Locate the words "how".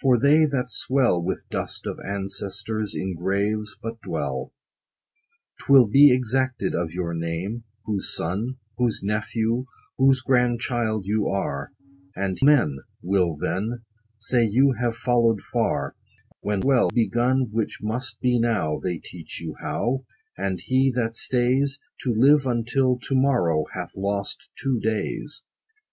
19.60-20.04